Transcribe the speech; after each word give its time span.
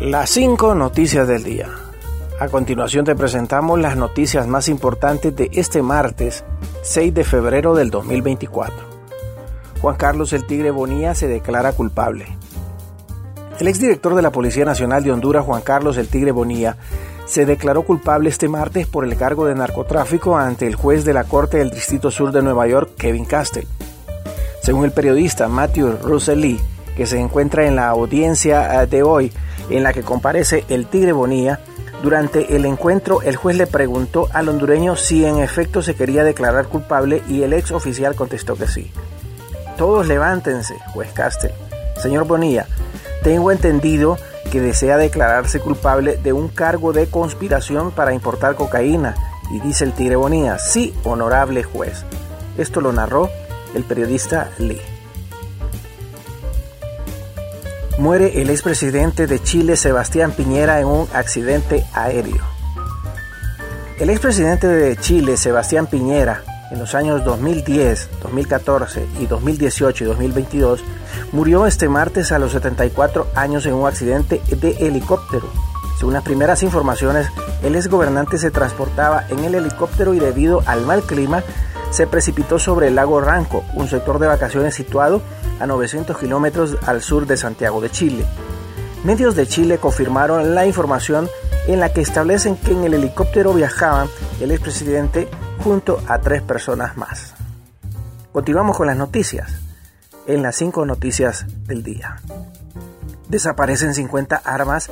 Las 0.00 0.30
5 0.30 0.76
noticias 0.76 1.26
del 1.26 1.42
día. 1.42 1.70
A 2.38 2.46
continuación 2.46 3.04
te 3.04 3.16
presentamos 3.16 3.80
las 3.80 3.96
noticias 3.96 4.46
más 4.46 4.68
importantes 4.68 5.34
de 5.34 5.50
este 5.52 5.82
martes 5.82 6.44
6 6.82 7.12
de 7.12 7.24
febrero 7.24 7.74
del 7.74 7.90
2024. 7.90 8.76
Juan 9.80 9.96
Carlos 9.96 10.32
el 10.32 10.46
Tigre 10.46 10.70
Bonilla 10.70 11.16
se 11.16 11.26
declara 11.26 11.72
culpable. 11.72 12.26
El 13.58 13.66
exdirector 13.66 14.14
de 14.14 14.22
la 14.22 14.30
Policía 14.30 14.64
Nacional 14.64 15.02
de 15.02 15.10
Honduras, 15.10 15.44
Juan 15.44 15.62
Carlos 15.62 15.96
el 15.96 16.06
Tigre 16.06 16.30
Bonilla, 16.30 16.76
se 17.26 17.44
declaró 17.44 17.82
culpable 17.82 18.28
este 18.28 18.48
martes 18.48 18.86
por 18.86 19.04
el 19.04 19.16
cargo 19.16 19.46
de 19.46 19.56
narcotráfico 19.56 20.38
ante 20.38 20.68
el 20.68 20.76
juez 20.76 21.04
de 21.04 21.12
la 21.12 21.24
Corte 21.24 21.58
del 21.58 21.70
Distrito 21.70 22.12
Sur 22.12 22.30
de 22.30 22.40
Nueva 22.40 22.68
York, 22.68 22.92
Kevin 22.96 23.24
Castell. 23.24 23.66
Según 24.62 24.84
el 24.84 24.92
periodista 24.92 25.48
Matthew 25.48 25.98
Russell 26.04 26.38
Lee, 26.38 26.60
que 26.98 27.06
se 27.06 27.18
encuentra 27.18 27.64
en 27.64 27.76
la 27.76 27.88
audiencia 27.88 28.82
eh, 28.82 28.86
de 28.88 29.04
hoy, 29.04 29.32
en 29.70 29.84
la 29.84 29.92
que 29.92 30.02
comparece 30.02 30.64
el 30.68 30.86
Tigre 30.86 31.12
Bonilla, 31.12 31.60
durante 32.02 32.56
el 32.56 32.64
encuentro 32.64 33.22
el 33.22 33.36
juez 33.36 33.56
le 33.56 33.68
preguntó 33.68 34.28
al 34.32 34.48
hondureño 34.48 34.96
si 34.96 35.24
en 35.24 35.38
efecto 35.38 35.80
se 35.80 35.94
quería 35.94 36.24
declarar 36.24 36.66
culpable 36.66 37.22
y 37.28 37.42
el 37.42 37.52
ex 37.52 37.70
oficial 37.70 38.16
contestó 38.16 38.56
que 38.56 38.66
sí. 38.66 38.90
Todos 39.76 40.08
levántense, 40.08 40.74
juez 40.92 41.12
Castel. 41.12 41.52
Señor 42.02 42.24
Bonilla, 42.24 42.66
tengo 43.22 43.52
entendido 43.52 44.18
que 44.50 44.60
desea 44.60 44.96
declararse 44.96 45.60
culpable 45.60 46.16
de 46.16 46.32
un 46.32 46.48
cargo 46.48 46.92
de 46.92 47.06
conspiración 47.06 47.92
para 47.92 48.12
importar 48.12 48.56
cocaína. 48.56 49.14
Y 49.52 49.60
dice 49.60 49.84
el 49.84 49.92
Tigre 49.92 50.16
Bonilla, 50.16 50.58
sí, 50.58 50.94
honorable 51.04 51.62
juez. 51.62 52.04
Esto 52.56 52.80
lo 52.80 52.92
narró 52.92 53.30
el 53.74 53.84
periodista 53.84 54.50
Lee 54.58 54.97
muere 57.98 58.40
el 58.40 58.50
expresidente 58.50 59.26
de 59.26 59.42
Chile 59.42 59.76
Sebastián 59.76 60.30
Piñera 60.30 60.80
en 60.80 60.86
un 60.86 61.08
accidente 61.12 61.84
aéreo. 61.92 62.44
El 63.98 64.10
expresidente 64.10 64.68
de 64.68 64.96
Chile 64.96 65.36
Sebastián 65.36 65.88
Piñera 65.88 66.44
en 66.70 66.78
los 66.78 66.94
años 66.94 67.24
2010, 67.24 68.08
2014 68.22 69.06
y 69.20 69.26
2018 69.26 70.04
y 70.04 70.06
2022 70.06 70.84
murió 71.32 71.66
este 71.66 71.88
martes 71.88 72.30
a 72.30 72.38
los 72.38 72.52
74 72.52 73.28
años 73.34 73.66
en 73.66 73.74
un 73.74 73.88
accidente 73.88 74.40
de 74.48 74.70
helicóptero. 74.78 75.48
Según 75.98 76.14
las 76.14 76.22
primeras 76.22 76.62
informaciones, 76.62 77.26
el 77.64 77.74
exgobernante 77.74 78.38
se 78.38 78.52
transportaba 78.52 79.24
en 79.30 79.42
el 79.44 79.56
helicóptero 79.56 80.14
y 80.14 80.20
debido 80.20 80.62
al 80.66 80.86
mal 80.86 81.02
clima 81.02 81.42
se 81.90 82.06
precipitó 82.06 82.58
sobre 82.58 82.88
el 82.88 82.94
lago 82.94 83.20
Ranco, 83.20 83.64
un 83.74 83.88
sector 83.88 84.18
de 84.18 84.26
vacaciones 84.26 84.74
situado 84.74 85.22
a 85.60 85.66
900 85.66 86.16
kilómetros 86.18 86.76
al 86.86 87.02
sur 87.02 87.26
de 87.26 87.36
Santiago 87.36 87.80
de 87.80 87.90
Chile. 87.90 88.24
Medios 89.04 89.36
de 89.36 89.46
Chile 89.46 89.78
confirmaron 89.78 90.54
la 90.54 90.66
información 90.66 91.28
en 91.66 91.80
la 91.80 91.92
que 91.92 92.00
establecen 92.00 92.56
que 92.56 92.72
en 92.72 92.84
el 92.84 92.94
helicóptero 92.94 93.52
viajaban 93.52 94.08
el 94.40 94.50
expresidente 94.50 95.28
junto 95.62 96.00
a 96.08 96.18
tres 96.18 96.42
personas 96.42 96.96
más. 96.96 97.34
Continuamos 98.32 98.76
con 98.76 98.86
las 98.86 98.96
noticias. 98.96 99.60
En 100.26 100.42
las 100.42 100.56
cinco 100.56 100.84
noticias 100.84 101.46
del 101.66 101.82
día. 101.82 102.16
Desaparecen 103.28 103.94
50 103.94 104.36
armas 104.36 104.90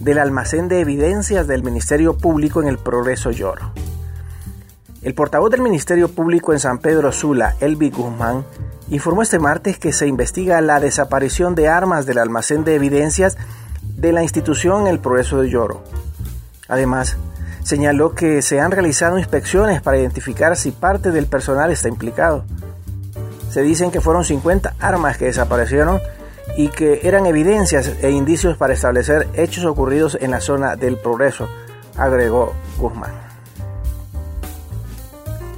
del 0.00 0.18
almacén 0.18 0.68
de 0.68 0.80
evidencias 0.80 1.46
del 1.46 1.62
Ministerio 1.62 2.16
Público 2.18 2.60
en 2.60 2.68
el 2.68 2.78
Progreso 2.78 3.30
Lloro. 3.30 3.72
El 5.06 5.14
portavoz 5.14 5.52
del 5.52 5.62
Ministerio 5.62 6.08
Público 6.08 6.52
en 6.52 6.58
San 6.58 6.78
Pedro 6.78 7.12
Sula, 7.12 7.54
Elvi 7.60 7.90
Guzmán, 7.90 8.44
informó 8.88 9.22
este 9.22 9.38
martes 9.38 9.78
que 9.78 9.92
se 9.92 10.08
investiga 10.08 10.60
la 10.60 10.80
desaparición 10.80 11.54
de 11.54 11.68
armas 11.68 12.06
del 12.06 12.18
almacén 12.18 12.64
de 12.64 12.74
evidencias 12.74 13.36
de 13.82 14.10
la 14.10 14.24
institución 14.24 14.88
El 14.88 14.98
Progreso 14.98 15.40
de 15.40 15.48
Lloro. 15.48 15.84
Además, 16.66 17.18
señaló 17.62 18.16
que 18.16 18.42
se 18.42 18.58
han 18.58 18.72
realizado 18.72 19.16
inspecciones 19.16 19.80
para 19.80 19.96
identificar 19.96 20.56
si 20.56 20.72
parte 20.72 21.12
del 21.12 21.28
personal 21.28 21.70
está 21.70 21.88
implicado. 21.88 22.44
Se 23.48 23.62
dicen 23.62 23.92
que 23.92 24.00
fueron 24.00 24.24
50 24.24 24.74
armas 24.80 25.18
que 25.18 25.26
desaparecieron 25.26 26.00
y 26.56 26.66
que 26.66 27.02
eran 27.04 27.26
evidencias 27.26 27.92
e 28.02 28.10
indicios 28.10 28.56
para 28.56 28.74
establecer 28.74 29.28
hechos 29.34 29.66
ocurridos 29.66 30.18
en 30.20 30.32
la 30.32 30.40
zona 30.40 30.74
del 30.74 30.96
Progreso, 30.96 31.48
agregó 31.96 32.54
Guzmán. 32.76 33.25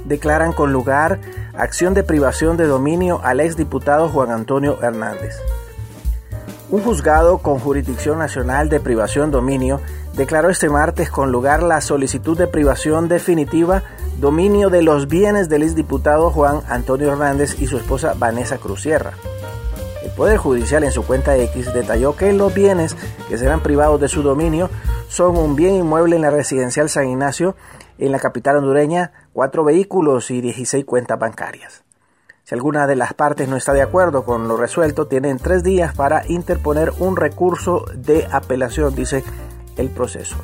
Declaran 0.09 0.53
con 0.53 0.73
lugar 0.73 1.19
acción 1.55 1.93
de 1.93 2.03
privación 2.03 2.57
de 2.57 2.65
dominio 2.65 3.21
al 3.23 3.39
exdiputado 3.39 4.09
Juan 4.09 4.31
Antonio 4.31 4.81
Hernández. 4.81 5.35
Un 6.71 6.81
juzgado 6.81 7.37
con 7.37 7.59
jurisdicción 7.59 8.17
nacional 8.17 8.69
de 8.69 8.79
privación 8.79 9.29
dominio 9.29 9.79
declaró 10.15 10.49
este 10.49 10.67
martes 10.67 11.11
con 11.11 11.31
lugar 11.31 11.61
la 11.61 11.79
solicitud 11.79 12.35
de 12.35 12.47
privación 12.47 13.07
definitiva 13.07 13.83
dominio 14.17 14.71
de 14.71 14.81
los 14.81 15.07
bienes 15.07 15.47
del 15.47 15.61
exdiputado 15.61 16.31
Juan 16.31 16.61
Antonio 16.67 17.11
Hernández 17.11 17.61
y 17.61 17.67
su 17.67 17.77
esposa 17.77 18.15
Vanessa 18.17 18.57
Cruz 18.57 18.81
Sierra. 18.81 19.13
El 20.03 20.09
Poder 20.09 20.37
Judicial 20.37 20.83
en 20.83 20.91
su 20.91 21.05
cuenta 21.05 21.37
X 21.37 21.71
detalló 21.71 22.15
que 22.15 22.33
los 22.33 22.51
bienes 22.51 22.97
que 23.27 23.37
serán 23.37 23.61
privados 23.61 24.01
de 24.01 24.07
su 24.07 24.23
dominio 24.23 24.71
son 25.07 25.37
un 25.37 25.55
bien 25.55 25.75
inmueble 25.75 26.15
en 26.15 26.23
la 26.23 26.31
residencial 26.31 26.89
San 26.89 27.07
Ignacio 27.07 27.55
en 27.99 28.11
la 28.11 28.19
capital 28.19 28.57
hondureña, 28.57 29.11
cuatro 29.39 29.63
vehículos 29.63 30.31
y 30.31 30.41
16 30.41 30.83
cuentas 30.83 31.17
bancarias. 31.17 31.85
Si 32.43 32.55
alguna 32.55 32.87
de 32.87 32.97
las 32.97 33.13
partes 33.13 33.47
no 33.47 33.55
está 33.55 33.71
de 33.71 33.81
acuerdo 33.81 34.25
con 34.25 34.49
lo 34.49 34.57
resuelto, 34.57 35.07
tienen 35.07 35.37
tres 35.37 35.63
días 35.63 35.95
para 35.95 36.27
interponer 36.27 36.91
un 36.99 37.15
recurso 37.15 37.85
de 37.95 38.27
apelación, 38.33 38.93
dice 38.93 39.23
el 39.77 39.91
proceso. 39.91 40.35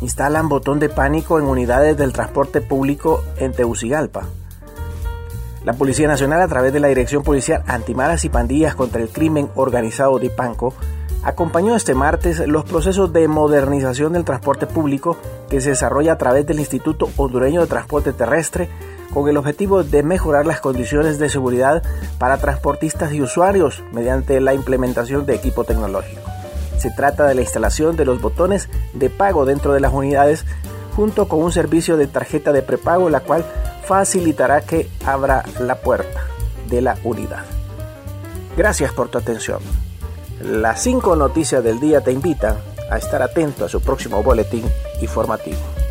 Instalan 0.00 0.48
botón 0.48 0.80
de 0.80 0.88
pánico 0.88 1.38
en 1.38 1.44
unidades 1.44 1.96
del 1.96 2.12
transporte 2.12 2.60
público 2.60 3.22
en 3.36 3.52
Tegucigalpa. 3.52 4.26
La 5.64 5.74
Policía 5.74 6.08
Nacional, 6.08 6.40
a 6.40 6.48
través 6.48 6.72
de 6.72 6.80
la 6.80 6.88
Dirección 6.88 7.22
Policial 7.22 7.62
Antimaras 7.68 8.24
y 8.24 8.30
Pandillas 8.30 8.74
contra 8.74 9.00
el 9.00 9.10
Crimen 9.10 9.48
Organizado 9.54 10.18
de 10.18 10.28
Panco, 10.28 10.74
acompañó 11.22 11.76
este 11.76 11.94
martes 11.94 12.46
los 12.46 12.64
procesos 12.64 13.12
de 13.12 13.28
modernización 13.28 14.12
del 14.12 14.24
transporte 14.24 14.66
público 14.66 15.16
que 15.48 15.60
se 15.60 15.70
desarrolla 15.70 16.14
a 16.14 16.18
través 16.18 16.46
del 16.46 16.58
Instituto 16.58 17.08
Hondureño 17.16 17.60
de 17.60 17.66
Transporte 17.66 18.12
Terrestre 18.12 18.68
con 19.12 19.28
el 19.28 19.36
objetivo 19.36 19.84
de 19.84 20.02
mejorar 20.02 20.46
las 20.46 20.60
condiciones 20.60 21.18
de 21.18 21.28
seguridad 21.28 21.82
para 22.18 22.38
transportistas 22.38 23.12
y 23.12 23.20
usuarios 23.20 23.82
mediante 23.92 24.40
la 24.40 24.54
implementación 24.54 25.26
de 25.26 25.34
equipo 25.34 25.64
tecnológico. 25.64 26.22
Se 26.78 26.90
trata 26.90 27.26
de 27.26 27.34
la 27.34 27.42
instalación 27.42 27.96
de 27.96 28.04
los 28.04 28.20
botones 28.20 28.68
de 28.94 29.10
pago 29.10 29.44
dentro 29.44 29.72
de 29.72 29.80
las 29.80 29.92
unidades 29.92 30.44
junto 30.96 31.28
con 31.28 31.42
un 31.42 31.52
servicio 31.52 31.96
de 31.96 32.06
tarjeta 32.06 32.52
de 32.52 32.62
prepago 32.62 33.08
la 33.10 33.20
cual 33.20 33.44
facilitará 33.86 34.62
que 34.62 34.88
abra 35.04 35.44
la 35.60 35.76
puerta 35.76 36.22
de 36.68 36.80
la 36.80 36.96
unidad. 37.04 37.44
Gracias 38.56 38.92
por 38.92 39.08
tu 39.08 39.18
atención. 39.18 39.60
Las 40.42 40.82
cinco 40.82 41.14
noticias 41.14 41.62
del 41.62 41.78
día 41.78 42.00
te 42.00 42.10
invitan 42.10 42.56
a 42.90 42.98
estar 42.98 43.22
atento 43.22 43.64
a 43.64 43.68
su 43.68 43.80
próximo 43.80 44.24
boletín 44.24 44.64
informativo. 45.00 45.81